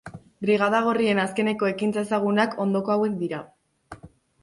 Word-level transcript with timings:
Brigada 0.45 0.79
Gorrien 0.87 1.21
azkeneko 1.25 1.71
ekintza 1.73 2.07
ezagunak 2.07 2.59
ondoko 2.67 2.97
hauek 2.97 3.17
dira. 3.25 3.47